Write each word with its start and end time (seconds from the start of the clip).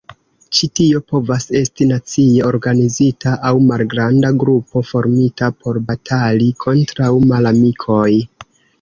Ĉi 0.59 0.67
tio 0.77 1.01
povas 1.11 1.45
esti 1.59 1.87
nacie 1.91 2.47
organizita 2.53 3.35
aŭ 3.51 3.53
malgranda 3.67 4.33
grupo 4.47 4.85
formita 4.95 5.53
por 5.63 5.81
batali 5.93 6.53
kontraŭ 6.69 7.15
malamikoj. 7.35 8.13